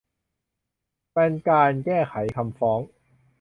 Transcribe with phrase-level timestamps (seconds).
[1.13, 2.79] เป็นการแก้ไขคำฟ้อง